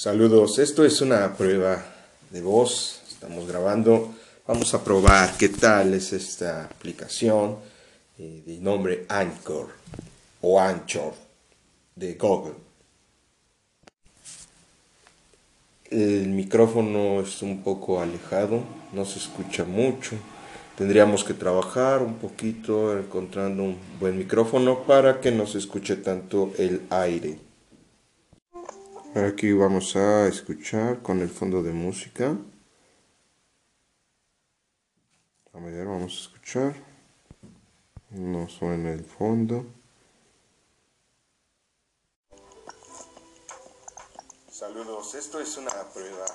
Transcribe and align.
Saludos, 0.00 0.58
esto 0.58 0.82
es 0.82 1.02
una 1.02 1.36
prueba 1.36 1.84
de 2.30 2.40
voz, 2.40 3.02
estamos 3.06 3.46
grabando, 3.46 4.14
vamos 4.46 4.72
a 4.72 4.82
probar 4.82 5.36
qué 5.36 5.50
tal 5.50 5.92
es 5.92 6.14
esta 6.14 6.64
aplicación 6.64 7.56
eh, 8.18 8.42
de 8.46 8.56
nombre 8.60 9.04
Anchor 9.10 9.68
o 10.40 10.58
Anchor 10.58 11.12
de 11.96 12.14
Google. 12.14 12.54
El 15.90 16.28
micrófono 16.28 17.20
es 17.20 17.42
un 17.42 17.62
poco 17.62 18.00
alejado, 18.00 18.62
no 18.94 19.04
se 19.04 19.18
escucha 19.18 19.64
mucho. 19.64 20.16
Tendríamos 20.78 21.24
que 21.24 21.34
trabajar 21.34 22.00
un 22.00 22.14
poquito 22.14 22.98
encontrando 22.98 23.64
un 23.64 23.76
buen 24.00 24.16
micrófono 24.16 24.82
para 24.84 25.20
que 25.20 25.30
no 25.30 25.46
se 25.46 25.58
escuche 25.58 25.96
tanto 25.96 26.52
el 26.56 26.86
aire. 26.88 27.49
Aquí 29.14 29.52
vamos 29.52 29.96
a 29.96 30.28
escuchar 30.28 31.02
con 31.02 31.20
el 31.20 31.28
fondo 31.28 31.64
de 31.64 31.72
música. 31.72 32.36
A 35.52 35.58
ver, 35.58 35.84
vamos 35.84 36.12
a 36.12 36.20
escuchar. 36.20 36.74
No 38.10 38.48
suena 38.48 38.92
el 38.92 39.04
fondo. 39.04 39.66
Saludos, 44.48 45.12
esto 45.16 45.40
es 45.40 45.56
una 45.56 45.72
prueba. 45.92 46.26